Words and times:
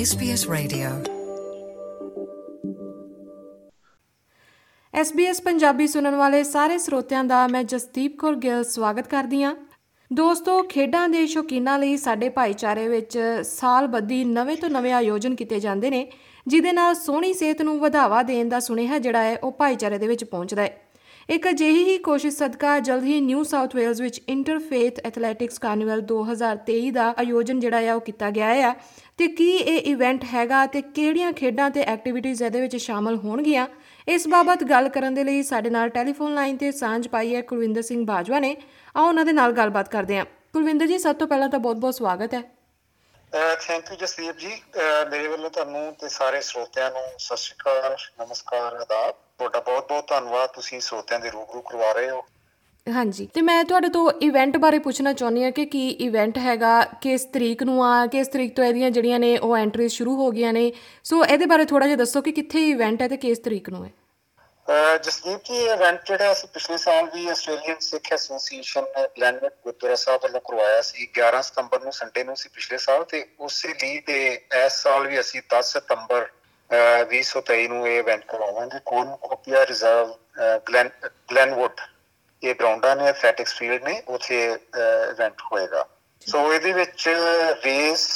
SBS 0.00 0.48
Radio. 0.52 1.12
SBS 5.00 5.42
Punjabi 5.44 5.86
ਸੁਣਨ 5.86 6.14
ਵਾਲੇ 6.14 6.42
ਸਾਰੇ 6.42 6.78
ਸਰੋਤਿਆਂ 6.78 7.24
ਦਾ 7.24 7.46
ਮੈਂ 7.46 7.64
ਜਸਦੀਪ 7.64 8.18
ਕੌਰ 8.18 8.34
ਗਿੱਲ 8.34 8.64
ਸਵਾਗਤ 8.64 9.08
ਕਰਦੀ 9.08 9.42
ਹਾਂ। 9.42 9.56
ਦੋਸਤੋ, 10.12 10.62
ਖੇਡਾਂ 10.62 11.08
ਦੇ 11.08 11.26
ਸ਼ੌਕੀਨਾਂ 11.26 11.78
ਲਈ 11.78 11.96
ਸਾਡੇ 11.96 12.28
ਭਾਈਚਾਰੇ 12.28 12.88
ਵਿੱਚ 12.88 13.18
ਸਾਲ 13.42 13.86
ਬੱਧੀ 13.86 14.24
ਨਵੇਂ 14.24 14.56
ਤੋਂ 14.56 14.70
ਨਵੇਂ 14.70 14.92
ਆਯੋਜਨ 14.92 15.34
ਕੀਤੇ 15.34 15.60
ਜਾਂਦੇ 15.60 15.90
ਨੇ 15.90 16.12
ਜਿਦੇ 16.46 16.72
ਨਾਲ 16.72 16.94
ਸੋਹਣੀ 16.94 17.32
ਸਿਹਤ 17.32 17.62
ਨੂੰ 17.62 17.80
ਵਧਾਵਾ 17.80 18.22
ਦੇਣ 18.22 18.48
ਦਾ 18.48 18.60
ਸੁਨੇਹਾ 18.60 18.98
ਜਿਹੜਾ 18.98 19.22
ਹੈ, 19.22 19.38
ਉਹ 19.38 19.52
ਭਾਈਚਾਰੇ 19.52 19.98
ਦੇ 19.98 20.06
ਵਿੱਚ 20.06 20.24
ਪਹੁੰਚਦਾ 20.24 20.62
ਹੈ। 20.62 20.89
ਇੱਕ 21.30 21.48
ਅਜਿਹੀ 21.48 21.84
ਹੀ 21.84 21.98
ਕੋਸ਼ਿਸ਼ 21.98 22.36
ਸਦਕਾ 22.36 22.78
ਜਲਦ 22.78 23.04
ਹੀ 23.04 23.20
ਨਿਊ 23.20 23.42
ਸਾਊਥ 23.42 23.76
ਵੇਲਜ਼ 23.76 24.02
ਵਿੱਚ 24.02 24.20
ਇੰਟਰਫੇਥ 24.28 25.06
ਐਥਲੈਟਿਕਸ 25.06 25.58
ਕਾਰਨੀਵਲ 25.58 26.00
2023 26.00 26.90
ਦਾ 26.90 27.14
ਆਯੋਜਨ 27.18 27.60
ਜਿਹੜਾ 27.60 27.80
ਹੈ 27.80 27.94
ਉਹ 27.94 28.00
ਕੀਤਾ 28.00 28.30
ਗਿਆ 28.30 28.54
ਹੈ 28.54 28.72
ਤੇ 29.18 29.26
ਕੀ 29.28 29.50
ਇਹ 29.56 29.80
ਇਵੈਂਟ 29.80 30.24
ਹੈਗਾ 30.34 30.66
ਤੇ 30.66 30.82
ਕਿਹੜੀਆਂ 30.82 31.32
ਖੇਡਾਂ 31.32 31.70
ਤੇ 31.70 31.80
ਐਕਟੀਵਿਟੀਜ਼ 31.80 32.42
ਇਹਦੇ 32.42 32.60
ਵਿੱਚ 32.60 32.76
ਸ਼ਾਮਲ 32.76 33.16
ਹੋਣਗੀਆਂ? 33.16 33.66
ਇਸ 34.08 34.28
ਬਾਬਤ 34.28 34.64
ਗੱਲ 34.64 34.88
ਕਰਨ 34.88 35.14
ਦੇ 35.14 35.24
ਲਈ 35.24 35.42
ਸਾਡੇ 35.42 35.70
ਨਾਲ 35.70 35.88
ਟੈਲੀਫੋਨ 35.88 36.34
ਲਾਈਨ 36.34 36.56
ਤੇ 36.56 36.72
ਸਾਂਝ 36.72 37.08
ਪਾਈ 37.08 37.34
ਹੈ 37.34 37.40
ਕੁਲਵਿੰਦਰ 37.40 37.82
ਸਿੰਘ 37.82 38.06
ਬਾਜਵਾ 38.06 38.40
ਨੇ। 38.40 38.56
ਆਓ 38.96 39.08
ਉਹਨਾਂ 39.08 39.24
ਦੇ 39.24 39.32
ਨਾਲ 39.32 39.52
ਗੱਲਬਾਤ 39.52 39.88
ਕਰਦੇ 39.88 40.18
ਹਾਂ। 40.18 40.24
ਕੁਲਵਿੰਦਰ 40.24 40.86
ਜੀ, 40.86 40.98
ਸਭ 40.98 41.16
ਤੋਂ 41.16 41.26
ਪਹਿਲਾਂ 41.26 41.48
ਤਾਂ 41.48 41.58
ਬਹੁਤ-ਬਹੁਤ 41.58 41.94
ਸਵਾਗਤ 41.94 42.34
ਹੈ। 42.34 42.42
ਥੈਂਕ 43.60 43.84
ਯੂ 43.90 43.96
ਜਸਦੀਪ 43.96 44.38
ਜੀ। 44.38 44.52
ਅਹ 44.56 45.10
ਮੇਰੇ 45.10 45.28
ਵੱਲੋਂ 45.28 45.50
ਤੁਹਾਨੂੰ 45.50 45.96
ਤੇ 46.00 46.08
ਸਾਰੇ 46.08 46.40
ਸਰੋਤਿਆਂ 46.40 46.90
ਨੂੰ 46.90 47.02
ਸਤਿ 47.18 47.36
ਸ਼੍ਰੀ 47.36 47.56
ਅਕਾਲ, 47.56 47.96
ਨਮਸਕਾਰ, 48.24 48.76
ਆਦਾਬ। 48.76 49.14
ਤੁਹਾਡਾ 49.40 49.60
ਬਹੁਤ-ਬਹੁਤ 49.60 50.08
ਧੰਨਵਾਦ 50.08 50.48
ਤੁਸੀਂ 50.50 50.80
ਸਰੋਤਿਆਂ 50.80 51.18
ਦੇ 51.20 51.30
ਰੂਬਰੂ 51.30 51.60
ਕਰਵਾ 51.62 51.92
ਰਹੇ 51.92 52.10
ਹੋ। 52.10 52.22
ਹਾਂਜੀ 52.86 53.26
ਤੇ 53.34 53.42
ਮੈਂ 53.42 53.62
ਤੁਹਾਡੇ 53.64 53.88
ਤੋਂ 53.88 54.10
ਇਵੈਂਟ 54.22 54.56
ਬਾਰੇ 54.56 54.78
ਪੁੱਛਣਾ 54.78 55.12
ਚਾਹੁੰਦੀ 55.12 55.42
ਹਾਂ 55.44 55.50
ਕਿ 55.52 55.64
ਕੀ 55.66 55.88
ਇਵੈਂਟ 56.06 56.38
ਹੈਗਾ 56.38 56.80
ਕਿਸ 57.02 57.24
ਤਰੀਕ 57.24 57.62
ਨੂੰ 57.62 57.84
ਆ 57.84 58.06
ਕਿਸ 58.06 58.28
ਤਰੀਕ 58.28 58.54
ਤੋਂ 58.56 58.64
ਇਹਦੀਆਂ 58.64 58.90
ਜਿਹੜੀਆਂ 58.90 59.18
ਨੇ 59.18 59.36
ਉਹ 59.38 59.56
ਐਂਟਰੀਜ਼ 59.56 59.92
ਸ਼ੁਰੂ 59.92 60.16
ਹੋ 60.16 60.30
ਗਈਆਂ 60.30 60.52
ਨੇ। 60.52 60.72
ਸੋ 61.04 61.24
ਇਹਦੇ 61.24 61.46
ਬਾਰੇ 61.46 61.64
ਥੋੜਾ 61.64 61.86
ਜਿਹਾ 61.86 61.96
ਦੱਸੋ 61.96 62.20
ਕਿ 62.20 62.32
ਕਿੱਥੇ 62.32 62.68
ਇਵੈਂਟ 62.68 63.02
ਹੈ 63.02 63.08
ਤੇ 63.08 63.16
ਕਿਸ 63.16 63.38
ਤਰੀਕ 63.38 63.68
ਨੂੰ 63.70 63.84
ਹੈ। 63.84 63.90
ਜਸਦੀਪ 65.04 65.44
ਜੀ 65.44 65.56
ਇਵੈਂਟ 65.64 66.06
ਜਿਹੜਾ 66.06 66.32
ਅਸੀਂ 66.32 66.48
ਪਿਛਲੇ 66.48 66.76
ਸਾਲ 66.78 67.08
ਵੀ 67.14 67.26
ਆਸਟ੍ਰੇਲੀਅਨ 67.28 67.78
ਸਿੱਖ 67.80 68.12
ਐਸੋਸੀਏਸ਼ਨ 68.12 68.82
ਨੇ 68.96 69.06
ਗਲੈਨਵਿਕ 69.18 69.52
ਗੁਰਦੁਆਰਾ 69.64 69.94
ਸਾਹਿਬ 69.96 70.20
ਵੱਲੋਂ 70.22 70.40
ਕਰਵਾਇਆ 70.40 70.82
ਸੀ। 70.82 71.08
11 71.18 71.40
ਸਤੰਬਰ 71.42 71.80
ਨੂੰ 71.84 71.92
ਸੰਡੇ 71.92 72.24
ਨੂੰ 72.24 72.36
ਸੀ 72.36 72.48
ਪਿਛਲੇ 72.54 72.78
ਸਾਲ 72.78 73.04
ਤੇ 73.04 73.24
ਉਸੇ 73.40 73.68
ਲਈ 73.82 73.98
ਤੇ 74.00 74.18
ਇਸ 74.66 74.82
ਸਾਲ 74.82 75.06
ਵੀ 75.06 75.20
ਅਸੀਂ 75.20 75.40
10 75.54 75.72
ਸਤੰਬਰ 75.78 76.28
2023 76.70 77.68
ਨੂੰ 77.68 77.86
ਇਹ 77.88 77.98
ਇਵੈਂਟ 77.98 78.24
ਕਰਵਾਵਾਂਗੇ। 78.28 78.78
ਕੋਨ 78.84 79.16
ਕੋਪੀਆ 79.22 79.64
ਰਿਜ਼ਰਵ 79.66 80.14
ਗਲੈਨ 80.68 80.90
ਗਲੈਨਵੁੱਡ 81.32 81.80
ਇਹ 82.42 82.54
ਗਰਾਊਂਡਾਂ 82.54 82.94
ਨੇ 82.96 83.06
ਐਥਲੈਟਿਕਸ 83.08 83.54
ਫੀਲਡ 83.54 83.82
ਨੇ 83.84 84.02
ਉੱਥੇ 84.08 84.44
ਇਵੈਂਟ 84.44 85.42
ਹੋਏਗਾ। 85.52 85.86
ਸੋ 86.26 86.52
ਇਹਦੇ 86.52 86.72
ਵਿੱਚ 86.72 87.08
ਰੇਸ 87.64 88.08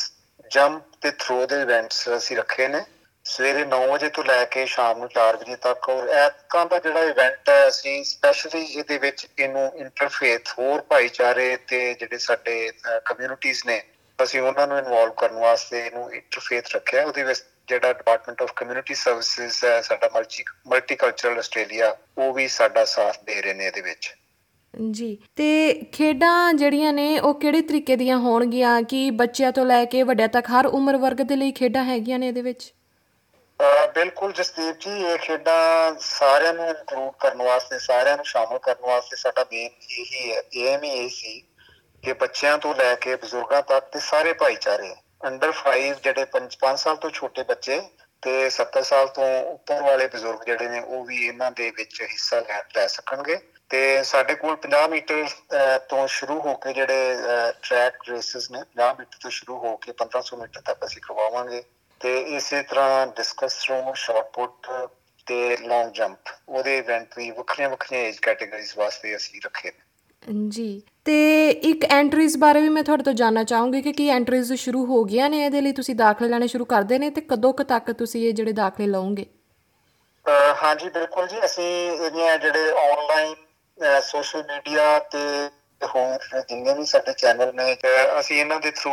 ਜੰਪ 0.51 0.83
ਤੇ 1.03 1.11
ਥਰੋ 1.11 1.47
ਦੇ 1.47 1.61
ਇਵੈਂਟਸ 1.63 2.09
ਅਸੀਂ 2.17 2.37
ਰੱਖੇ 2.37 2.69
ਨੇ। 2.69 2.85
ਸਵੇਰੇ 3.25 3.65
9 3.65 3.81
ਵਜੇ 3.91 4.09
ਤੋਂ 4.17 4.25
ਲੈ 4.25 4.45
ਕੇ 4.45 4.65
ਸ਼ਾਮ 4.67 4.99
ਨੂੰ 4.99 5.09
4 5.09 5.37
ਵਜੇ 5.37 5.57
ਤੱਕ। 5.63 5.89
ਔਰ 5.89 6.09
ਐਤਕਾਂ 6.09 6.65
ਦਾ 6.67 6.79
ਜਿਹੜਾ 6.79 7.01
ਇਵੈਂਟ 7.05 7.49
ਹੈ 7.49 7.69
ਅਸੀਂ 7.69 8.03
ਸਪੈਸ਼ਲੀ 8.05 8.65
ਇਹਦੇ 8.65 8.99
ਵਿੱਚ 8.99 9.27
ਇਹਨੂੰ 9.39 9.71
ਇੰਟਰਫੇਥ 9.77 10.53
ਹੋਰ 10.59 10.83
ਭਾਈਚਾਰੇ 10.91 11.57
ਤੇ 11.69 11.83
ਜਿਹੜੇ 11.95 12.19
ਸਾਡੇ 12.19 12.71
ਕਮਿਊਨਿਟੀਆਂ 13.05 13.55
ਨੇ 13.67 13.83
ਅਸੀਂ 14.19 14.41
ਉਹਨਾਂ 14.41 14.67
ਨੂੰ 14.67 14.79
ਇਨਵੋਲਵ 14.79 15.13
ਕਰਨ 15.21 15.39
ਵਾਸਤੇ 15.39 15.87
ਇਹਨੂੰ 15.87 16.13
ਇੰਟਰਫੇਥ 16.15 16.75
ਰੱਖਿਆ। 16.75 17.05
ਉਹਦੇ 17.07 17.23
ਵਿੱਚ 17.23 17.43
ਜਿਹੜਾ 17.69 17.93
ਡਿਪਾਰਟਮੈਂਟ 17.93 18.43
ਆਫ 18.43 18.53
ਕਮਿਊਨਿਟੀ 18.57 18.95
ਸਰਵਿਸਿਜ਼ 18.95 19.65
ਹੈ 19.65 19.81
ਸਾਡਾ 19.83 20.09
ਮਲਟੀ 20.15 20.45
ਮਲਟੀਕਲਚਰਲ 20.69 21.39
ਆਸਟ੍ਰੇਲੀਆ 21.39 21.95
ਉਹ 22.19 22.33
ਵੀ 22.35 22.47
ਸਾਡਾ 22.49 22.85
ਸਾਥ 22.85 23.23
ਦੇ 23.25 23.41
ਰਹੇ 23.43 23.55
ਨੇ 23.55 23.67
ਇਹਦੇ 23.67 23.81
ਵਿੱਚ। 23.81 24.15
ਜੀ 24.75 25.17
ਤੇ 25.37 25.49
ਖੇਡਾਂ 25.93 26.53
ਜਿਹੜੀਆਂ 26.55 26.93
ਨੇ 26.93 27.19
ਉਹ 27.19 27.35
ਕਿਹੜੇ 27.41 27.61
ਤਰੀਕੇ 27.63 27.97
ਦੀਆਂ 27.97 28.19
ਹੋਣਗੀਆਂ? 28.19 28.81
ਕਿ 28.83 29.11
ਬੱਚਿਆਂ 29.11 29.53
ਤੋਂ 29.53 29.65
ਲੈ 29.67 29.85
ਕੇ 29.85 30.03
ਵੱਡਿਆਂ 30.03 30.29
ਤੱਕ 30.29 30.51
ਹਰ 30.51 30.67
ਉਮਰ 30.67 30.97
ਵਰਗ 30.97 31.21
ਦੇ 31.23 31.37
ਲਈ 31.37 31.53
ਖੇਡਾਂ 31.53 31.85
ਹੈਗੀਆਂ 31.85 32.19
ਨੇ 32.19 32.29
ਇਹਦੇ 32.29 32.43
ਵਿੱਚ? 32.43 32.73
ਬਿਲਕੁਲ 33.95 34.33
ਜਸਦੀਪ 34.33 34.79
ਜੀ 34.81 34.91
ਇਹ 35.03 35.19
ਖੇਡਾਂ 35.19 35.95
ਸਾਰਿਆਂ 36.01 36.55
ਨੂੰ 36.55 36.69
ਇਨਕਲੂਡ 36.69 37.13
ਕਰਨ 37.21 37.43
ਵਾਸਤੇ 37.43 37.79
ਸਾਰਿਆਂ 37.79 38.17
ਨੂੰ 38.17 38.25
ਸ਼ਾਮਲ 38.25 38.59
ਕਰਨ 38.59 38.87
ਵਾਸਤੇ 38.87 39.17
ਸਾਡਾ 39.17 39.45
ਮੇਨ 39.53 39.71
ਇਹੀ 39.91 40.33
ਹੈ 40.33 40.43
ਏਮ 40.65 40.83
ਹੀ 40.85 40.91
ਇਹ 40.91 41.09
ਸੀ 41.09 41.41
ਕਿ 42.05 42.13
ਬੱਚਿਆਂ 42.13 42.57
ਤੋਂ 42.59 42.75
ਲੈ 42.75 42.95
ਕੇ 42.95 43.15
ਬਜ਼ੁਰਗਾਂ 43.17 43.63
ਤੱਕ 43.63 43.85
ਤੇ 43.93 44.01
ਸਾਰੇ 44.01 44.33
ਭਾਈਚਾਰੇ 44.33 44.95
ਅੰਡਰ 45.25 45.53
5 45.59 46.01
ਜਿਹੜੇ 46.05 46.25
5 46.33 46.77
ਸਾਲ 46.77 46.97
ਤੋਂ 46.97 47.11
ਛੋਟੇ 47.11 47.43
ਬੱਚੇ 47.43 47.81
ਤੇ 48.23 48.33
70 48.51 48.83
ਸਾਲ 48.83 49.09
ਤੋਂ 49.09 49.27
ਉੱਪਰ 49.53 49.83
ਵਾਲੇ 49.83 50.07
ਬਜ਼ੁਰਗ 50.07 50.45
ਜਿਹੜੇ 50.47 50.69
ਨੇ, 50.69 50.81
ਉਹ 50.81 51.05
ਵੀ 51.05 51.27
ਇਹਨਾਂ 51.27 51.51
ਦੇ 51.53 51.71
ਵਿੱਚ 51.71 52.01
ਹਿੱਸਾ 52.03 52.41
ਲੈ 52.41 52.63
ਲੈ 52.77 52.87
ਸਕਣਗੇ। 52.87 53.37
ਤੇ 53.71 53.81
ਸਾਡੇ 54.03 54.35
ਕੋਲ 54.35 54.57
50 54.57 54.89
ਮੀਟਰ 54.89 55.25
ਤੋਂ 55.89 56.07
ਸ਼ੁਰੂ 56.07 56.41
ਹੋ 56.41 56.55
ਕੇ 56.55 56.73
ਜਿਹੜੇ 56.73 57.17
ਟਰੈਕ 57.63 57.97
ਰੇਸਸ 58.09 58.51
ਨੇ 58.51 58.63
50 58.75 58.91
ਮੀਟਰ 58.99 59.19
ਤੋਂ 59.21 59.31
ਸ਼ੁਰੂ 59.31 59.59
ਹੋ 59.59 59.77
ਕੇ 59.77 59.93
1500 59.93 60.39
ਮੀਟਰ 60.41 60.61
ਤੱਕ 60.61 60.85
ਅਸੀਂ 60.85 61.03
ਕਰਵਾਵਾਂਗੇ। 61.03 61.63
ਤੇ 62.01 62.19
ਇਸੇ 62.37 62.63
ਤਰ੍ਹਾਂ 62.63 63.07
ਡਿਸਕਸ 63.07 63.55
ਥਰੋ 63.65 63.95
ਸ਼ਾਰਟ 63.95 64.31
ਪੁੱਟ 64.33 64.71
ਤੇ 65.27 65.57
ਲੌਂਗ 65.57 65.93
ਜੰਪ 65.93 66.31
ਉਹਦੇ 66.49 66.77
ਇਵੈਂਟ 66.79 67.17
ਵੀ 67.17 67.31
ਵੱਖਰੀਆਂ 67.31 67.69
ਵੱਖਰੀਆਂ 67.71 68.03
ਏਜ 68.03 68.19
ਕੈਟਾਗਰੀਜ਼ 68.19 68.73
ਵਾਸਤੇ 68.77 69.17
ਅਸੀਂ 69.17 69.41
ਰੱਖੇ 69.45 69.69
ਨੇ। 69.69 69.83
ਜੀ। 70.51 70.83
ਤੇ 71.05 71.49
ਇੱਕ 71.71 71.85
ਐਂਟਰੀਜ਼ 71.85 72.37
ਬਾਰੇ 72.39 72.61
ਵੀ 72.61 72.69
ਮੈਂ 72.69 72.83
ਤੁਹਾਡੇ 72.83 73.03
ਤੋਂ 73.05 73.13
ਜਾਨਣਾ 73.13 73.43
ਚਾਹੂੰਗੀ 73.45 73.81
ਕਿ 73.83 73.93
ਕੀ 73.93 74.09
ਐਂਟਰੀਜ਼ 74.11 74.53
ਸ਼ੁਰੂ 74.55 74.85
ਹੋ 74.87 75.03
ਗਈਆਂ 75.05 75.29
ਨੇ? 75.31 75.45
ਇਹਦੇ 75.45 75.61
ਲਈ 75.61 75.73
ਤੁਸੀਂ 75.73 75.95
ਦਾਖਲੇ 75.97 76.29
ਲੈਣੇ 76.29 76.47
ਸ਼ੁਰੂ 76.47 76.65
ਕਰਦੇ 76.65 76.99
ਨੇ 76.99 77.11
ਤੇ 77.11 77.21
ਕਦੋਂ 77.31 77.53
ਕ 77.55 77.63
ਤੱਕ 77.63 77.91
ਤੁਸੀਂ 77.93 78.27
ਇਹ 78.29 78.33
ਜਿਹੜੇ 78.35 78.53
ਦਾਖਲੇ 78.53 78.87
ਲਓਗੇ? 78.87 79.27
ਹਾਂਜੀ, 80.63 80.89
ਬਿਲਕੁਲ 80.89 81.27
ਜੀ। 81.29 81.45
ਅਸੀਂ 81.45 81.65
ਇਹਦੀਆਂ 81.91 82.37
ਜਿਹੜੇ 82.39 82.71
ਆਨਲਾਈਨ 82.83 83.35
ਸੋਸ਼ਲ 84.03 84.43
ਮੀਡੀਆ 84.43 84.99
ਤੇ 85.13 85.19
ਹੋਰ 85.81 86.43
ਜਿੰਨੇ 86.49 86.75
ਵੀ 86.75 86.85
ਸਾਡੇ 86.87 87.13
ਚੈਨਲ 87.13 87.53
ਨੇ 87.55 87.77
ਅਸੀਂ 88.21 88.41
ਇਹਨਾਂ 88.41 88.61
ਦੇ 88.61 88.71
ਥਰੂ 88.71 88.91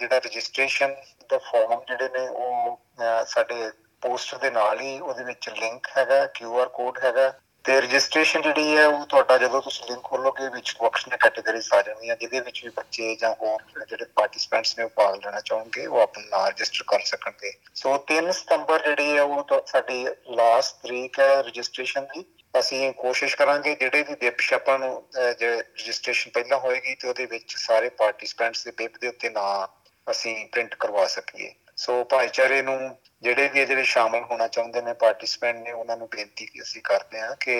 ਜਿਹੜਾ 0.00 0.18
ਰਜਿਸਟ੍ਰੇਸ਼ਨ 0.18 0.94
ਦਾ 1.30 1.38
ਫਾਰਮ 1.50 1.80
ਜਿਹੜੇ 1.88 2.08
ਨੇ, 2.08 2.26
ਉਹ 2.28 2.78
ਸਾਡੇ 3.26 3.70
ਪੋਸਟਰ 4.02 4.38
ਦੇ 4.38 4.50
ਨਾਲ 4.50 4.80
ਹੀ 4.80 4.98
ਉਹਦੇ 5.00 5.24
ਵਿੱਚ 5.24 5.48
ਲਿੰਕ 5.50 5.86
ਹੈਗਾ 5.96 6.26
ਕਿਊ 6.34 6.58
ਆਰ 6.60 6.68
ਕੋਡ 6.68 6.98
ਹੈਗਾ। 7.04 7.32
ਤੇ 7.70 7.80
ਰਜਿਸਟ੍ਰੇਸ਼ਨ 7.80 8.42
ਜਿਹੜੀ 8.42 8.76
ਹੈ 8.76 8.86
ਉਹ 8.86 9.04
ਤੁਹਾਡਾ 9.06 9.36
ਜਦੋਂ 9.38 9.60
ਤੁਸੀਂ 9.62 9.84
ਲਿੰਕ 9.88 10.02
ਖੋਲੋਗੇ 10.04 10.48
ਵਿੱਚ 10.54 10.74
ਵੱਖਰੀਆਂ 10.80 11.18
ਕੈਟਾਗਰੀਜ਼ 11.18 11.68
ਆ 11.72 11.80
ਜਾਣਗੀਆਂ, 11.82 12.16
ਜਿਹਦੇ 12.16 12.40
ਵਿੱਚ 12.40 12.62
ਵੀ 12.64 12.70
ਬੱਚੇ 12.76 13.14
ਜਾਂ 13.16 13.30
ਹੋਰ 13.42 13.84
ਜਿਹੜੇ 13.88 14.04
ਪਾਰਟਿਸਪੈਂਟਸ 14.16 14.76
ਨੇ 14.78 14.84
ਉਹ 14.84 14.88
ਭਾਗ 14.96 15.14
ਲੈਣਾ 15.24 15.40
ਚਾਹਣਗੇ 15.40 15.86
ਉਹ 15.86 16.00
ਆਪਣਾ 16.00 16.24
ਨਾਮ 16.30 16.46
ਰਜਿਸਟਰ 16.48 16.84
ਕਰ 16.88 17.00
ਸਕਣਗੇ 17.04 17.52
ਸੋ 17.74 17.94
3 18.10 18.30
ਸਤੰਬਰ 18.32 18.82
ਜਿਹੜੀ 18.86 19.16
ਹੈ 19.16 19.22
ਉਹ 19.22 19.60
ਸਾਡੀ 19.66 20.04
ਲਾਸਟ 20.30 20.82
ਤਰੀਕ 20.82 21.20
ਹੈ 21.20 21.30
ਰਜਿਸਟ੍ਰੇਸ਼ਨ 21.42 22.06
ਦੀ। 22.14 22.24
ਅਸੀਂ 22.54 22.92
ਕੋਸ਼ਿਸ਼ 22.92 23.36
ਕਰਾਂਗੇ 23.36 23.74
ਜਿਹੜੇ 23.74 24.02
ਵੀ 24.02 24.14
ਬਿਪ 24.20 24.40
ਛਾਪਾਂ 24.40 24.78
ਨੂੰ 24.78 24.92
ਜੇ 25.38 25.54
ਰਜਿਸਟ੍ਰੇਸ਼ਨ 25.56 26.30
ਪਹਿਲਾਂ 26.30 26.58
ਹੋਏਗੀ 26.58 26.94
ਤੇ 26.94 27.08
ਉਹਦੇ 27.08 27.26
ਵਿੱਚ 27.26 27.56
ਸਾਰੇ 27.56 27.88
ਪਾਰਟਿਸਪੈਂਟਸ 27.98 28.64
ਦੇ 28.64 28.72
ਬਿਪ 28.78 28.98
ਦੇ 29.00 29.08
ਉੱਤੇ 29.08 29.30
ਨਾਂ 29.30 29.66
ਅਸੀਂ 30.06 30.34
ਪ੍ਰਿੰਟ 30.46 30.74
ਕਰਵਾ 30.74 31.06
ਸਕੀਏ। 31.06 31.52
ਸੋ 31.80 32.02
ਭਾਈਚਾਰੇ 32.04 32.60
ਨੂੰ 32.62 32.78
ਜਿਹੜੇ 33.22 33.48
ਵੀ 33.48 33.60
ਇਹਦੇ 33.60 33.74
ਵਿੱਚ 33.74 33.88
ਸ਼ਾਮਲ 33.88 34.22
ਹੋਣਾ 34.30 34.46
ਚਾਹੁੰਦੇ 34.48 34.80
ਨੇ 34.82 34.92
ਪਾਰਟਿਸਪੈਂਟ 34.94 35.56
ਨੇ, 35.58 35.72
ਉਹਨਾਂ 35.72 35.96
ਨੂੰ 35.96 36.08
ਬੇਨਤੀ 36.08 36.46
ਅਸੀਂ 36.62 36.82
ਕਰਦੇ 36.84 37.20
ਹਾਂ 37.20 37.34
ਕਿ 37.40 37.54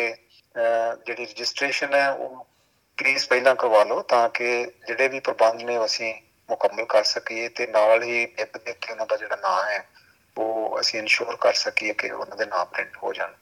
ਜਿਹੜੀ 1.07 1.25
ਰਜਿਸਟ੍ਰੇਸ਼ਨ 1.25 1.95
ਹੈ, 1.95 2.11
ਉਹ 2.11 2.47
ਪਲੀਜ਼ 2.99 3.27
ਪਹਿਲਾਂ 3.29 3.55
ਕਰਵਾ 3.55 3.83
ਲਓ 3.85 4.03
ਤਾਂ 4.09 4.29
ਕਿ 4.29 4.51
ਜਿਹੜੇ 4.87 5.09
ਵੀ 5.09 5.21
ਪ੍ਰਬੰਧ 5.21 5.63
ਨੇ 5.63 5.85
ਅਸੀਂ 5.85 6.13
ਮੁਕੰਮਲ 6.49 6.85
ਕਰ 6.87 7.05
ਸਕੀਏ 7.05 7.49
ਤੇ 7.49 7.67
ਨਾਲ 7.67 8.03
ਹੀ 8.03 8.25
ਬਿਪ 8.27 8.57
ਦੇ 8.57 8.71
ਉੱਤੇ 8.71 8.93
ਉਹਨਾਂ 8.93 9.07
ਦਾ 9.07 9.17
ਜਿਹੜਾ 9.17 9.37
ਨਾਮ 9.37 9.69
ਹੈ, 9.69 9.85
ਉਹ 10.37 10.81
ਅਸੀਂ 10.81 10.99
ਇਨਸ਼ੋਰ 11.01 11.37
ਕਰ 11.41 11.53
ਸਕੀਏ 11.55 11.93
ਕਿ 11.93 12.11
ਉਹਨਾਂ 12.11 12.37
ਦੇ 12.37 12.47
ਨਾਮ 12.47 12.67
ਪ੍ਰਿੰਟ 12.73 12.97
ਹੋ 13.03 13.13
ਜਾਣ। 13.13 13.33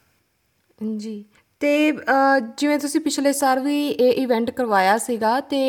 ਜੀ, 0.97 1.23
ਤੇ 1.61 1.91
ਜਿਵੇਂ 2.57 2.77
ਤੁਸੀਂ 2.79 3.01
ਪਿਛਲੇ 3.01 3.33
ਸਾਲ 3.33 3.59
ਵੀ 3.59 3.87
ਇਹ 3.89 4.21
ਇਵੈਂਟ 4.21 4.51
ਕਰਵਾਇਆ 4.51 4.97
ਸੀਗਾ 4.99 5.39
ਤੇ 5.49 5.59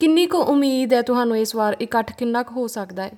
ਕਿੰਨੀ 0.00 0.26
ਕੁ 0.26 0.42
ਉਮੀਦ 0.54 0.94
ਹੈ 0.94 1.02
ਤੁਹਾਨੂੰ 1.02 1.38
ਇਸ 1.38 1.54
ਵਾਰ 1.54 1.76
ਇਕੱਠ 1.80 2.12
ਕਿੰਨਾ 2.18 2.42
ਕੁ 2.42 2.54
ਹੋ 2.54 2.66
ਸਕਦਾ 2.68 3.02
ਹੈ? 3.02 3.10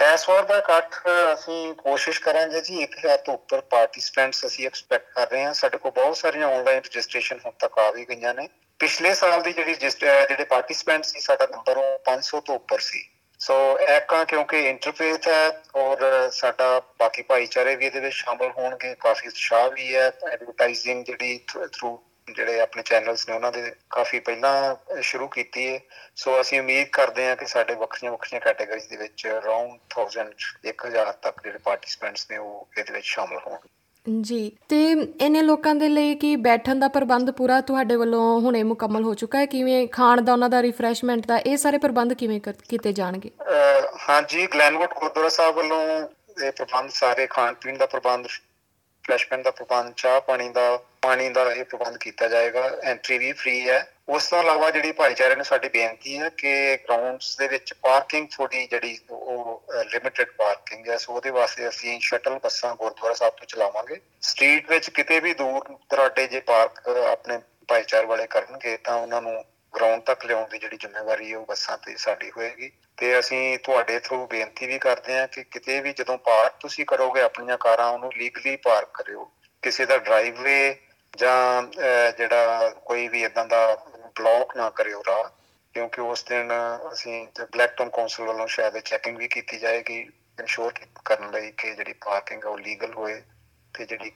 ਇਸ 0.00 0.28
ਵਾਰ 0.28 0.42
ਦਾ 0.42 0.56
ਇਕੱਠ 0.58 0.94
ਅਸੀਂ 1.34 1.74
ਕੋਸ਼ਿਸ਼ 1.74 2.20
ਕਰਾਂਗੇ 2.20 2.60
ਜੀ 2.60 2.82
1000 2.82 3.16
ਤੋਂ 3.16 3.34
ਉੱਪਰ 3.34 3.60
ਪਾਰਟਿਸਪੈਂਟਸ 3.60 4.46
ਅਸੀਂ 4.46 4.66
ਐਕਸਪੈਕਟ 4.66 5.12
ਕਰ 5.14 5.30
ਰਹੇ 5.30 5.44
ਹਾਂ। 5.44 5.54
ਸਾਡੇ 5.54 5.78
ਕੋਲ 5.78 5.92
ਬਹੁਤ 5.92 6.16
ਸਾਰੀਆਂ 6.16 6.48
ਆਨਲਾਈਨ 6.48 6.78
ਰਜਿਸਟ੍ਰੇਸ਼ਨ 6.78 7.38
ਹੁਣ 7.46 7.52
ਤੱਕ 7.58 7.78
ਆ 7.78 7.90
ਵੀ 7.90 8.04
ਗਈਆਂ 8.04 8.34
ਨੇ। 8.34 8.48
ਪਿਛਲੇ 8.78 9.14
ਸਾਲ 9.14 9.42
ਦੀ 9.42 9.52
ਜਿਹੜੀ 9.52 9.74
ਜਿਹੜੇ 9.74 10.44
ਪਾਰਟਿਸਪੈਂਟਸ 10.44 11.12
ਸੀ, 11.12 11.20
ਸਾਡਾ 11.20 11.46
ਨੰਬਰ 11.46 11.76
ਉਹ 11.76 11.98
500 12.04 12.40
ਤੋਂ 12.40 12.54
ਉੱਪਰ 12.54 12.78
ਸੀ। 12.78 13.08
ਸੋ 13.40 13.78
ਐਕਾਂ 13.78 14.24
ਕਿਉਂਕਿ 14.26 14.68
ਇੰਟਰਫੇਸ 14.68 15.28
ਹੈ 15.28 15.62
ਔਰ 15.74 16.30
ਸਾਡਾ 16.30 16.82
ਬਾਕੀ 16.98 17.22
ਭਾਈਚਾਰੇ 17.22 17.76
ਵੀ 17.76 17.86
ਇਹਦੇ 17.86 18.00
ਵਿੱਚ 18.00 18.14
ਸ਼ਾਮਲ 18.14 18.50
ਹੋਣਗੇ। 18.50 18.94
ਕਾਫੀ 19.00 19.28
ਉਤਸ਼ਾਹ 19.28 19.70
ਵੀ 19.70 19.94
ਹੈ। 19.94 20.12
ਐਡਵਰਟਾਈਜ਼ਿੰਗ 20.32 21.04
ਜਿਹੜੀ 21.04 21.38
ਥਰੂ 21.48 21.98
ਜਿਹੜੇ 22.28 22.60
ਆਪਣੇ 22.60 22.82
ਚੈਨਲਸ 22.82 23.28
ਨੇ 23.28 23.34
ਉਹਨਾਂ 23.34 23.52
ਦੇ 23.52 23.72
ਕਾਫੀ 23.90 24.18
ਪਹਿਲਾਂ 24.20 25.02
ਸ਼ੁਰੂ 25.02 25.28
ਕੀਤੀ 25.28 25.66
ਹੈ 25.68 25.78
ਸੋ 26.16 26.40
ਅਸੀਂ 26.40 26.60
ਉਮੀਦ 26.60 26.88
ਕਰਦੇ 26.92 27.26
ਹਾਂ 27.26 27.36
ਕਿ 27.36 27.46
ਸਾਡੇ 27.46 27.74
ਵੱਖਰੀਆਂ 27.74 28.12
ਵੱਖਰੀਆਂ 28.12 28.40
ਕੈਟਾਗਰੀਜ਼ 28.40 28.88
ਦੇ 28.88 28.96
ਵਿੱਚ 28.96 29.26
ਅਰਾਊਂਡ 29.28 29.78
1000 29.96 30.30
1000 30.68 31.12
ਤੱਕ 31.22 31.42
ਜਿਹੜੇ 31.44 31.58
ਪਾਰਟਿਸਪੈਂਟਸ 31.58 32.26
ਨੇ 32.30 32.36
ਉਹ 32.36 32.68
ਇਹਦੇ 32.78 32.92
ਵਿੱਚ 32.92 33.06
ਸ਼ਾਮਲ 33.06 33.38
ਹੋਣਗੇ 33.46 33.76
ਜੀ 34.06 34.40
ਤੇ 34.68 34.76
ਇਹਨੇ 34.92 35.40
ਲੋਕਾਂ 35.42 35.74
ਦੇ 35.74 35.88
ਲਈ 35.88 36.14
ਕੀ 36.14 36.34
ਬੈਠਣ 36.42 36.78
ਦਾ 36.78 36.88
ਪ੍ਰਬੰਧ 36.88 37.30
ਪੂਰਾ 37.30 37.60
ਤੁਹਾਡੇ 37.60 37.96
ਵੱਲੋਂ 37.96 38.20
ਹੁਣੇ 38.40 38.62
ਮੁਕੰਮਲ 38.62 39.02
ਹੋ 39.02 39.14
ਚੁੱਕਾ 39.14 39.38
ਹੈ? 39.38 39.46
ਕਿਵੇਂ 39.46 39.86
ਖਾਣ 39.88 40.20
ਦਾ 40.20 40.32
ਉਹਨਾਂ 40.32 40.48
ਦਾ 40.50 40.62
ਰਿਫਰੈਸ਼ਮੈਂਟ 40.62 41.26
ਦਾ 41.26 41.38
ਇਹ 41.38 41.56
ਸਾਰੇ 41.56 41.78
ਪ੍ਰਬੰਧ 41.78 42.12
ਕਿਵੇਂ 42.14 42.40
ਕੀਤੇ 42.68 42.92
ਜਾਣਗੇ? 42.92 43.30
ਹਾਂਜੀ 44.08 44.46
ਗਲੈਨਵੁੱਡ 44.46 44.94
ਗੁਰਦੁਆਰਾ 44.94 45.28
ਸਾਹਿਬ 45.28 45.54
ਵੱਲੋਂ 45.54 45.80
ਇਹ 46.38 46.52
ਪ੍ਰਬੰਧ 46.52 46.90
ਸਾਰੇ 46.90 47.26
ਖਾਣ 47.26 47.54
ਪੀਣ 47.54 47.76
ਦਾ 47.78 47.86
ਪ੍ਰਬੰਧ 47.86 48.26
ਰਿਫਰੈਸ਼ਮੈਂਟ 49.08 49.44
ਦਾ 49.44 49.50
ਪ੍ਰਬੰਧ, 49.50 49.92
ਚਾਹ 49.96 50.20
ਪਾਣੀ 50.20 50.48
ਦਾ 50.48 50.76
ਪਾਣੀ 51.02 51.28
ਦਾ 51.28 51.42
ਇਹ 51.52 51.64
ਪ੍ਰਬੰਧ 51.64 51.96
ਕੀਤਾ 51.98 52.26
ਜਾਏਗਾ 52.28 52.64
ਐਂਟਰੀ 52.82 53.18
ਵੀ 53.18 53.32
ਫ੍ਰੀ 53.32 53.68
ਹੈ। 53.68 53.78
ਉਸ 54.08 54.28
ਤੋਂ 54.28 54.42
ਇਲਾਵਾ 54.42 54.68
ਜਿਹੜੀ 54.70 54.92
ਭਾਈਚਾਰੇ 54.92 55.34
ਨੂੰ 55.34 55.44
ਸਾਡੀ 55.44 55.68
ਬੇਨਤੀ 55.68 56.18
ਹੈ 56.18 56.28
ਕਿ 56.36 56.76
ਗਰਾਊਂਡਸ 56.78 57.36
ਦੇ 57.36 57.48
ਵਿੱਚ 57.48 57.72
ਪਾਰਕਿੰਗ 57.82 58.26
ਥੋੜੀ 58.32 58.66
ਜਿਹੜੀ 58.66 58.98
ਉਹ 59.10 59.62
ਲਿਮਿਟਿਡ 59.84 60.30
ਪਾਰਕਿੰਗ 60.38 60.88
ਹੈ, 60.88 60.96
ਸੋ 60.96 61.12
ਉਹਦੇ 61.12 61.30
ਵਾਸਤੇ 61.30 61.68
ਅਸੀਂ 61.68 61.98
ਸ਼ਟਲ 62.00 62.38
ਬੱਸਾਂ 62.38 62.74
ਗੁਰਦੁਆਰਾ 62.76 63.14
ਸਾਹਿਬ 63.14 63.34
ਤੋਂ 63.34 63.46
ਚਲਾਵਾਂਗੇ। 63.46 64.00
ਸਟਰੀਟ 64.22 64.70
ਵਿੱਚ 64.70 64.90
ਕਿਤੇ 64.90 65.20
ਵੀ 65.20 65.34
ਦੂਰ, 65.34 65.76
ਦਰਾਡੇ 65.90 66.26
ਜੇ 66.26 66.40
ਪਾਰਕ 66.40 66.88
ਆਪਣੇ 66.88 67.38
ਭਾਈਚਾਰ 67.68 68.06
ਵਾਲੇ 68.06 68.26
ਕਰਨਗੇ 68.26 68.76
ਤਾਂ 68.76 68.94
ਉਹਨਾਂ 68.94 69.22
ਨੂੰ 69.22 69.44
ਗਰਾਊਂਡ 69.74 70.02
ਤੱਕ 70.02 70.24
ਲਿਆਉਣ 70.26 70.48
ਦੀ 70.48 70.58
ਜਿਹੜੀ 70.58 70.76
ਜ਼ਿੰਮੇਵਾਰੀ 70.76 71.32
ਹੈ 71.32 71.38
ਉਹ 71.38 71.46
ਬੱਸਾਂ 71.46 71.76
ਤੇ 71.78 71.96
ਸਾਡੀ 71.96 72.30
ਹੋਏਗੀ। 72.36 72.70
ਤੇ 72.96 73.18
ਅਸੀਂ 73.18 73.58
ਤੁਹਾਡੇ 73.58 73.98
ਥਰੂ 73.98 74.26
ਬੇਨਤੀ 74.26 74.66
ਵੀ 74.66 74.78
ਕਰਦੇ 74.78 75.18
ਹਾਂ 75.18 75.26
ਕਿ 75.28 75.44
ਕਿਤੇ 75.44 75.80
ਵੀ 75.80 75.92
ਜਦੋਂ 75.92 76.18
ਪਾਰਕ 76.18 76.56
ਤੁਸੀਂ 76.60 76.84
ਕਰੋਗੇ 76.86 77.22
ਆਪਣੀਆਂ 77.22 77.58
ਕਾਰਾਂ, 77.58 77.88
ਉਹਨੂੰ 77.90 78.10
ਲੀਗਲੀ 78.16 78.56
ਪਾਰਕ 78.56 78.90
ਕਰਿਓ। 78.94 79.30
ਕਿਸੇ 79.62 79.86
ਦਾ 79.86 79.98
ਡਰਾਈਵਵੇ 79.98 80.76
ਜਾਂ 81.16 81.62
ਜਿਹੜਾ 82.18 82.68
ਕੋਈ 82.84 83.08
ਵੀ 83.08 83.22
ਇਦਾਂ 83.24 83.44
ਦਾ 83.46 83.74
ਬਲੌਕ 84.16 84.56
ਨਾ 84.56 84.70
ਕਰਿਓ 84.70 85.02
ਰਾਹ, 85.06 85.28
ਕਿਉਂਕਿ 85.74 86.00
ਉਸ 86.00 86.24
ਦਿਨ 86.24 86.52
ਅਸੀਂ 86.92 87.26
ਬਲੈਕਟਨ 87.52 87.88
ਕਾਉਂਸਲ 87.88 88.24
ਵੱਲੋਂ 88.24 88.46
ਸ਼ਾਇਦ 88.46 88.78
ਚੈਕਿੰਗ 88.78 89.18
ਵੀ 89.18 89.28
ਕੀਤੀ 89.28 89.58
ਜਾਏਗੀ 89.58 89.98
ਇਨਸ਼ੋਰ 90.38 90.72
ਕਰਨ 91.04 91.30
ਲਈ 91.30 91.50
ਕਿ 91.50 91.74
ਜਿਹੜੀ 91.74 91.92
ਪਾਰਕਿੰਗ 91.92 92.44
ਉਹ 92.44 92.58
ਲੀਗਲ 92.58 92.92
ਹੋਏ 92.92 93.22
ਤੇ 93.74 93.86
ਜਿਹੜੀ 93.86 94.12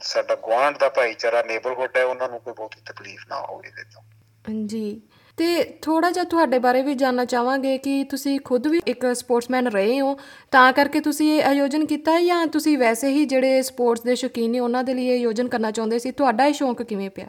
ਸਾਡਾ 0.00 0.34
ਗਵਾਂਡ 0.34 0.78
ਦਾ 0.78 0.88
ਭਾਈਚਾਰਾ 0.88 1.42
ਨੇਬਰਹੁੱਡ 1.42 1.96
ਹੈ, 1.96 2.04
ਉਹਨਾਂ 2.04 2.28
ਨੂੰ 2.28 2.40
ਕੋਈ 2.40 2.54
ਬਹੁਤੀ 2.54 2.80
ਤਕਲੀਫ 2.86 3.20
ਨਾ 3.28 3.40
ਹੋਵੇ 3.40 3.68
ਇਹਦੇ 3.68 3.82
ਤੋਂ। 3.82 4.02
ਹਾਂਜੀ। 4.48 5.00
ਤੇ 5.36 5.64
ਥੋੜਾ 5.82 6.10
ਜਿਹਾ 6.10 6.24
ਤੁਹਾਡੇ 6.24 6.58
ਬਾਰੇ 6.58 6.82
ਵੀ 6.82 6.94
ਜਾਨਣਾ 6.94 7.24
ਚਾਹਾਂਗੇ 7.24 7.78
ਕਿ 7.78 8.04
ਤੁਸੀਂ 8.04 8.40
ਖੁਦ 8.40 8.66
ਵੀ 8.66 8.80
ਇੱਕ 8.86 9.06
ਸਪੋਰਟਸਮੈਨ 9.14 9.68
ਰਹੇ 9.68 10.00
ਹੋ, 10.00 10.18
ਤਾਂ 10.50 10.72
ਕਰਕੇ 10.72 11.00
ਤੁਸੀਂ 11.00 11.38
ਇਹ 11.38 11.44
ਆਯੋਜਨ 11.44 11.86
ਕੀਤਾ 11.86 12.20
ਜਾਂ 12.20 12.46
ਤੁਸੀਂ 12.46 12.78
ਵੈਸੇ 12.78 13.08
ਹੀ 13.08 13.24
ਜਿਹੜੇ 13.24 13.62
ਸਪੋਰਟਸ 13.62 14.02
ਦੇ 14.02 14.14
ਸ਼ੌਕੀਨ 14.14 14.50
ਨੇ, 14.50 14.60
ਉਹਨਾਂ 14.60 14.84
ਦੇ 14.84 14.94
ਲਈ 14.94 15.06
ਇਹ 15.06 15.12
ਆਯੋਜਨ 15.12 15.48
ਕਰਨਾ 15.48 15.70
ਚਾਹੁੰਦੇ 15.70 15.98
ਸੀ? 15.98 16.10
ਤੁਹਾਡਾ 16.10 16.46
ਇਹ 16.46 16.52
ਸ਼ੌਂਕ 16.52 16.82
ਕਿਵੇਂ 16.82 17.10
ਪਿਆ? 17.10 17.28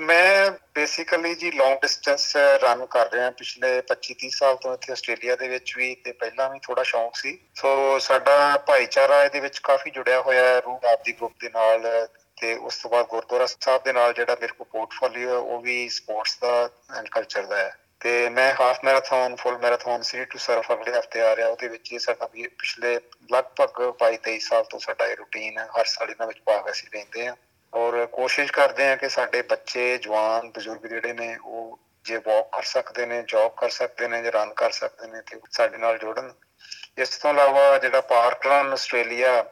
ਮੈਂ 0.00 0.50
ਬੇਸਿਕਲੀ 0.74 1.34
ਜੀ 1.34 1.50
ਲੌਂਗ 1.50 1.78
ਡਿਸਟੈਂਸ 1.78 2.36
ਰਨ 2.36 2.86
ਕਰ 2.86 3.12
ਰਿਹਾ 3.12 3.30
ਪਿਛਲੇ 3.30 3.82
25 3.82 4.14
30 4.14 4.30
ਸਾਲ 4.30 4.56
ਤੋਂ 4.56 4.74
ਇੱਥੇ 4.74 4.92
ਆਸਟ੍ਰੇਲੀਆ 4.92 5.36
ਦੇ 5.36 5.48
ਵਿੱਚ 5.48 5.76
ਵੀ 5.76 5.94
ਤੇ 5.94 6.12
ਪਹਿਲਾਂ 6.12 6.50
ਵੀ 6.50 6.58
ਥੋੜਾ 6.62 6.82
ਸ਼ੌਂਕ 6.82 7.16
ਸੀ। 7.16 7.38
ਸੋ 7.54 7.98
ਸਾਡਾ 7.98 8.56
ਭਾਈਚਾਰਾ 8.56 9.24
ਇਹਦੇ 9.24 9.40
ਵਿੱਚ 9.40 9.58
ਕਾਫੀ 9.58 9.90
ਜੁੜਿਆ 9.90 10.20
ਹੋਇਆ 10.20 10.44
ਹੈ, 10.44 10.60
ਰੂਹ 10.60 10.80
ਆਪਦੀ 10.92 11.12
ਗਰੁੱਪ 11.12 11.32
ਦੇ 11.40 11.48
ਨਾਲ, 11.48 12.08
ਤੇ 12.40 12.54
ਉਸ 12.54 12.76
ਤੋਂ 12.76 12.90
ਬਾਅਦ 12.90 13.06
ਗੁਰਦੁਆਰਾ 13.06 13.46
ਸਾਹਿਬ 13.46 13.82
ਦੇ 13.82 13.92
ਨਾਲ 13.92 14.12
ਜਿਹੜਾ 14.12 14.36
ਮੇਰੇ 14.40 14.52
ਕੋਲ 14.52 14.66
ਪੋਰਟਫੋਲੀਓ 14.72 15.30
ਹੈ, 15.30 15.36
ਉਹ 15.36 15.60
ਵੀ 15.60 15.88
ਸਪੋਰਟਸ 15.88 16.38
ਦਾ 16.38 16.70
ਐਂਡ 16.98 17.08
ਕਲਚਰ 17.08 17.42
ਦਾ 17.42 17.56
ਹੈ। 17.56 17.76
ਤੇ 18.00 18.28
ਮੈਂ 18.28 18.54
half 18.60 18.84
marathon 18.84 19.36
full 19.36 19.58
marathon 19.58 20.02
city 20.02 20.24
to 20.24 20.38
surf 20.38 20.72
ਅਗਲੇ 20.72 20.98
ਹਫ਼ਤੇ 20.98 21.20
ਆ 21.20 21.36
ਰਿਹਾ, 21.36 21.48
ਉਹਦੇ 21.48 21.68
ਵਿੱਚ 21.68 21.92
ਇਹ 21.92 21.98
ਸਾਡਾ 21.98 22.28
ਵੀ 22.32 22.46
ਪਿਛਲੇ 22.46 23.00
ਲਗਭਗ 23.32 23.82
22 23.98 24.16
23 24.16 24.38
ਸਾਲ 24.38 24.64
ਤੋਂ 24.64 24.78
ਸਾਡਾ 24.78 25.06
ਇਹ 25.06 25.16
ਰੁਟੀਨ 25.16 25.58
ਹੈ, 25.58 25.68
ਹਰ 25.78 25.84
ਸਾਲ 25.84 26.10
ਇਹਨਾਂ 26.10 26.26
ਵਿੱਚ 26.26 26.40
ਭਾਗ 26.46 26.70
ਅਸੀਂ 26.70 26.88
ਲੈਂਦੇ 26.94 27.26
ਆ 27.26 27.36
ਔਰ 27.72 28.04
ਕੋਸ਼ਿਸ਼ 28.06 28.52
ਕਰਦੇ 28.52 28.88
ਆ 28.88 28.96
ਕਿ 28.96 29.08
ਸਾਡੇ 29.08 29.42
ਬੱਚੇ, 29.42 29.96
ਜਵਾਨ, 29.98 30.50
ਬਜ਼ੁਰਗ 30.50 30.86
ਜਿਹੜੇ 30.86 31.12
ਨੇ, 31.12 31.36
ਉਹ 31.36 31.78
ਜੇ 32.04 32.16
ਵਾਕ 32.16 32.48
ਕਰ 32.56 32.62
ਸਕਦੇ 32.62 33.06
ਨੇ 33.06 33.22
ਜੌਬ 33.28 33.54
ਕਰ 33.56 33.70
ਸਕਦੇ 33.70 34.08
ਨੇ 34.08 34.22
ਜਾਂ 34.22 34.32
ਰਨ 34.32 34.52
ਕਰ 34.54 34.70
ਸਕਦੇ 34.70 35.06
ਨੇ 35.06 35.20
ਤੇ 35.22 35.40
ਸਾਡੇ 35.50 35.78
ਨਾਲ 35.78 35.98
ਜੁੜਨ। 35.98 36.32
ਇਸ 36.98 37.16
ਤੋਂ 37.18 37.30
ਇਲਾਵਾ 37.30 37.78
ਜਿਹੜਾ 37.78 38.00
ਪਾਰਕ 38.00 38.46
ਰਨ 38.46 38.72
ਆਸਟ੍ਰੇਲੀਆ, 38.72 39.44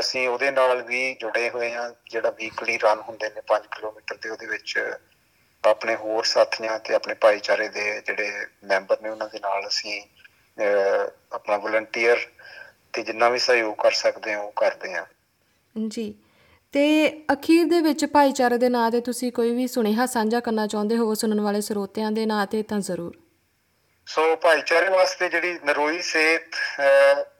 ਅਸੀਂ 0.00 0.28
ਉਹਦੇ 0.28 0.50
ਨਾਲ 0.50 0.82
ਵੀ 0.82 1.14
ਜੁੜੇ 1.14 1.48
ਹੋਏ 1.50 1.72
ਆ 1.74 1.94
ਜਿਹੜਾ 2.10 2.30
ਵੀਕਲੀ 2.30 2.76
ਰਨ 2.78 3.00
ਹੁੰਦੇ 3.00 3.28
ਨੇ 3.28 3.40
5 3.46 3.66
ਕਿਲੋਮੀਟਰ 3.66 4.16
ਦੇ, 4.16 4.28
ਉਹਦੇ 4.28 4.46
ਵਿੱਚ 4.46 4.98
ਆਪਣੇ 5.64 5.94
ਹੋਰ 5.96 6.24
ਸਾਥੀਆਂ 6.24 6.78
ਤੇ 6.78 6.94
ਆਪਣੇ 6.94 7.14
ਭਾਈਚਾਰੇ 7.14 7.68
ਦੇ 7.68 8.00
ਜਿਹੜੇ 8.00 8.46
ਮੈਂਬਰ 8.64 9.00
ਨੇ, 9.02 9.08
ਉਹਨਾਂ 9.08 9.28
ਦੇ 9.28 9.38
ਨਾਲ 9.38 9.66
ਅਸੀਂ 9.68 10.02
ਆਪਣਾ 11.32 11.56
ਵਲੰਟੀਅਰ 11.56 12.18
ਤੇ 12.92 13.02
ਜਿੰਨਾ 13.02 13.28
ਵੀ 13.28 13.38
ਸਹਿਯੋਗ 13.38 13.74
ਕਰ 13.76 13.92
ਸਕਦੇ 13.92 14.32
ਹਾਂ, 14.34 14.40
ਉਹ 14.40 14.52
ਕਰਦੇ 14.52 14.94
ਹਾਂ। 14.94 15.04
ਜੀ। 15.88 16.14
ਤੇ 16.74 16.86
ਅਖੀਰ 17.32 17.64
ਦੇ 17.66 17.80
ਵਿੱਚ 17.80 18.04
ਭਾਈਚਾਰੇ 18.04 18.58
ਦੇ 18.58 18.68
ਨਾਂ 18.68 18.90
ਤੇ 18.90 19.00
ਤੁਸੀਂ 19.00 19.30
ਕੋਈ 19.32 19.50
ਵੀ 19.54 19.66
ਸੁਨੇਹਾ 19.66 20.06
ਸਾਂਝਾ 20.06 20.40
ਕਰਨਾ 20.40 20.66
ਚਾਹੁੰਦੇ 20.66 20.96
ਹੋ 20.96 21.14
ਸੁਣਨ 21.14 21.40
ਵਾਲੇ 21.40 21.60
ਸਰੋਤਿਆਂ 21.60 22.10
ਦੇ 22.12 22.26
ਨਾਂ 22.26 22.46
ਤੇ 22.46 22.62
ਤਾਂ 22.62 22.80
ਜ਼ਰੂਰ। 22.80 23.16
ਸੋ 24.06 24.24
ਭਾਈਚਾਰੇ 24.36 24.88
ਵਾਸਤੇ 24.88 25.28
ਜਿਹੜੀ 25.28 25.58
ਨਰੋਈ 25.64 26.00
ਸਿਹਤ 26.02 26.56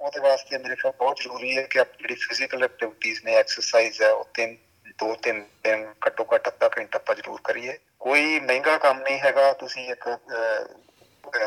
ਉਹਦੇ 0.00 0.20
ਵਾਸਤੇ 0.20 0.58
ਮੇਰੇ 0.58 0.76
ਖਿਆਲ 0.76 0.94
ਬਹੁਤ 0.98 1.20
ਜ਼ਰੂਰੀ 1.22 1.56
ਹੈ 1.56 1.62
ਕਿ 1.62 1.78
ਆਪ 1.78 1.98
ਜਿਹੜੀ 1.98 2.14
ਫਿਜ਼ੀਕਲ 2.14 2.64
ਐਕਟੀਵਿਟੀਜ਼ 2.64 3.20
ਨੇ 3.24 3.34
ਐਕਸਰਸਾਈਜ਼ 3.34 4.02
ਹੈ, 4.02 4.10
ਉਹ 4.10 4.24
ਤਿੰਨ, 4.34 4.56
ਦੋ, 4.98 5.14
ਤਿੰਨ 5.22 5.42
ਦਿਨ 5.64 5.86
ਘੱਟੋ 6.06 6.26
ਘੱਟ 6.34 6.48
ਅੱਧਾ 6.48 6.70
ਘੰਟਾ 6.78 6.96
ਆਪਾਂ 6.96 7.14
ਜ਼ਰੂਰ 7.14 7.40
ਕਰੀਏ। 7.44 7.78
ਕੋਈ 8.00 8.40
ਮਹਿੰਗਾ 8.40 8.76
ਕੰਮ 8.78 9.00
ਨਹੀਂ 9.00 9.18
ਹੈਗਾ, 9.20 9.52
ਤੁਸੀਂ 9.52 9.88
ਇੱਕ 9.90 10.08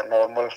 ਨਾਰਮਲ 0.09 0.49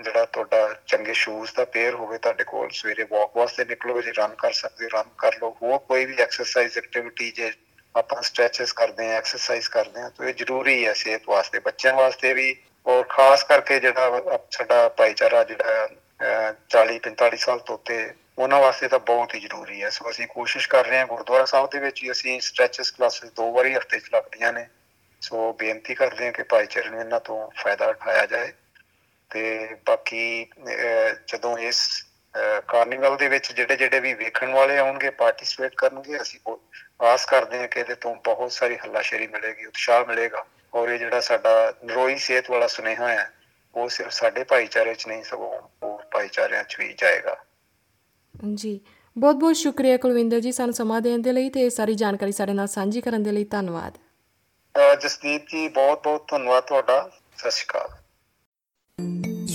ਜਿਹੜਾ 0.00 0.24
ਤੁਹਾਡਾ 0.24 0.74
ਚੰਗੇ 0.86 1.12
ਸ਼ੂਜ਼ 1.12 1.52
ਦਾ 1.56 1.64
ਪੇਅਰ 1.64 1.94
ਹੋਵੇ 1.94 2.18
ਤੁਹਾਡੇ 2.18 2.44
ਕੋਲ 2.44 2.68
ਸਵੇਰੇ 2.70 3.06
ਵਾਕ 3.10 3.36
ਵਾਸਤੇ 3.36 3.64
ਨਿਕਲੋਗੇ 3.64 4.02
ਜੇ 4.02 4.12
ਰਨ 4.12 4.34
ਕਰ 4.38 4.52
ਸਕਦੇ 4.52 4.88
ਰਨ 4.88 5.08
ਕਰ 5.18 5.38
ਲਓ, 5.42 5.56
ਹੋਰ 5.62 5.78
ਕੋਈ 5.78 6.04
ਵੀ 6.04 6.16
ਐਕਸਰਸਾਈਜ਼ 6.22 6.78
ਐਕਟੀਵਿਟੀ 6.78 7.30
ਜੇ 7.30 7.52
ਆਪਾਂ 7.94 8.22
ਸਟ੍ਰੈਚਸ 8.22 8.72
ਕਰਦੇ 8.72 9.10
ਆ 9.12 9.16
ਐਕਸਰਸਾਈਜ਼ 9.18 9.68
ਕਰਦੇ 9.70 10.00
ਆ 10.00 10.08
ਤਾਂ 10.08 10.26
ਇਹ 10.28 10.34
ਜ਼ਰੂਰੀ 10.34 10.86
ਹੈ 10.86 10.92
ਸਿਹਤ 10.92 11.28
ਵਾਸਤੇ, 11.28 11.58
ਬੱਚਿਆਂ 11.58 11.94
ਵਾਸਤੇ 11.94 12.32
ਵੀ 12.34 12.56
ਔਰ 12.86 13.04
ਖਾਸ 13.08 13.42
ਕਰਕੇ 13.44 13.78
ਜਿਹੜਾ 13.80 14.38
ਸਾਡਾ 14.50 14.88
ਭਾਈਚਾਰਾ 14.88 15.42
ਜਿਹੜਾ 15.44 15.88
40 16.70 16.98
45 17.00 17.36
ਸਾਲ 17.36 17.58
ਤੋਂ 17.58 17.74
ਉੱਤੇ, 17.74 17.98
ਉਹਨਾਂ 18.38 18.60
ਵਾਸਤੇ 18.60 18.88
ਤਾਂ 18.88 18.98
ਬਹੁਤ 18.98 19.34
ਹੀ 19.34 19.40
ਜ਼ਰੂਰੀ 19.40 19.82
ਹੈ। 19.82 19.90
ਸੋ 19.90 20.10
ਅਸੀਂ 20.10 20.26
ਕੋਸ਼ਿਸ਼ 20.26 20.68
ਕਰ 20.68 20.86
ਰਹੇ 20.86 20.98
ਹਾਂ 20.98 21.06
ਗੁਰਦੁਆਰਾ 21.06 21.44
ਸਾਹਿਬ 21.44 21.68
ਦੇ 21.70 21.78
ਵਿੱਚ 21.78 22.02
ਹੀ 22.02 22.10
ਅਸੀਂ 22.10 22.40
ਸਟ੍ਰੈਚਸ 22.40 22.90
ਕਲਾਸਿਸ 22.90 23.30
ਦੋ 23.30 23.50
ਵਾਰੀ 23.52 23.74
ਹਫ਼ਤੇ 23.74 23.98
'ਚ 23.98 24.10
ਲੱਗਦੀਆਂ 24.14 24.52
ਨੇ। 24.52 24.66
ਸੋ 25.22 25.52
ਬੇਨਤੀ 25.52 25.94
ਕਰਦੇ 25.94 26.24
ਹਾਂ 26.24 26.32
ਕਿ 26.32 26.42
ਭਾਈਚਾਰੇ 26.42 26.88
ਨੂੰ 26.88 27.00
ਇਹਨਾਂ 27.00 27.20
ਤੋਂ 27.20 27.50
ਫਾਇਦਾ 27.56 27.86
ਉਠਾਇਆ 27.86 28.26
ਜਾਏ। 28.26 28.52
ਤੇ 29.30 29.76
ਬਾਕੀ 29.86 30.46
ਜਦੋਂ 31.26 31.56
ਇਸ 31.58 31.80
ਕਾਰਨੀਵਲ 32.68 33.16
ਦੇ 33.16 33.28
ਵਿੱਚ 33.28 33.52
ਜਿਹੜੇ 33.52 33.76
ਜਿਹੜੇ 33.76 34.00
ਵੀ 34.00 34.12
ਵੇਖਣ 34.14 34.52
ਵਾਲੇ 34.52 34.78
ਆਉਣਗੇ 34.78 35.10
ਪਾਰਟਿਸਿਪੇਟ 35.10 35.74
ਕਰਨਗੇ 35.76 36.20
ਅਸੀਂ 36.20 36.56
ਆਸ 37.02 37.24
ਕਰਦੇ 37.24 37.58
ਹਾਂ 37.58 37.68
ਕਿ 37.68 37.80
ਇਹਦੇ 37.80 37.94
ਤੋਂ 37.94 38.14
ਬਹੁਤ 38.24 38.52
ਸਾਰੀ 38.52 38.76
ਹੱਲਾਸ਼ੇਰੀ 38.76 39.26
ਮਿਲੇਗੀ 39.26 39.66
ਉਤਸ਼ਾਹ 39.66 40.04
ਮਿਲੇਗਾ 40.06 40.44
ਔਰ 40.74 40.88
ਇਹ 40.88 40.98
ਜਿਹੜਾ 40.98 41.20
ਸਾਡਾ 41.20 41.74
ਨਰੋਈ 41.84 42.16
ਸਿਹਤ 42.16 42.50
ਵਾਲਾ 42.50 42.66
ਸੁਨੇਹਾ 42.66 43.08
ਹੈ 43.08 43.30
ਉਹ 43.74 43.88
ਸਿਰਫ 43.88 44.12
ਸਾਡੇ 44.12 44.44
ਭਾਈਚਾਰੇ 44.44 44.94
'ਚ 44.94 45.06
ਨਹੀਂ 45.06 45.22
ਸਗੋਂ 45.22 45.60
ਹੋਰ 45.82 46.02
ਭਾਈਚਾਰਿਆਂ 46.12 46.64
'ਚ 46.64 46.78
ਵੀ 46.78 46.92
ਜਾਏਗਾ। 46.98 47.36
ਜੀ 48.54 48.80
ਬਹੁਤ 49.16 49.36
ਬਹੁਤ 49.36 49.56
ਸ਼ੁਕਰੀਆ 49.56 49.96
ਕੁਲਵਿੰਦਰ 49.96 50.40
ਜੀ 50.40 50.52
ਸਾਨੂੰ 50.52 50.74
ਸਮਾਂ 50.74 51.00
ਦੇਣ 51.00 51.22
ਦੇ 51.22 51.32
ਲਈ 51.32 51.50
ਤੇ 51.50 51.64
ਇਹ 51.64 51.70
ਸਾਰੀ 51.70 51.94
ਜਾਣਕਾਰੀ 51.94 52.32
ਸਾਡੇ 52.32 52.52
ਨਾਲ 52.52 52.66
ਸਾਂਝੀ 52.68 53.00
ਕਰਨ 53.00 53.22
ਦੇ 53.22 53.32
ਲਈ 53.32 53.44
ਧੰਨਵਾਦ। 53.44 53.98
ਜਸਦੀਪ 55.00 55.46
ਜੀ 55.48 55.68
ਬਹੁਤ 55.68 56.02
ਬਹੁਤ 56.04 56.28
ਧੰਨਵਾਦ 56.30 56.64
ਤੁਹਾਡਾ। 56.64 57.00
ਸਤਿ 57.36 57.50
ਸ਼੍ਰੀ 57.50 57.66
ਅਕਾਲ। 57.66 57.97